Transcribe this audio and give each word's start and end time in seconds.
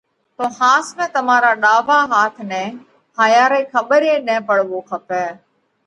تو 0.35 0.45
ۿاس 0.57 0.87
۾ 0.97 1.05
تمارا 1.15 1.51
را 1.55 1.59
ڏاوا 1.63 1.99
هاٿ 2.11 2.35
نئہ 2.49 2.65
هائيا 3.17 3.45
رئِي 3.51 3.63
کٻر 3.73 4.01
ئي 4.07 4.15
نہ 4.27 4.35
پڙوو 4.47 4.79
کپئہ۔ 4.89 5.25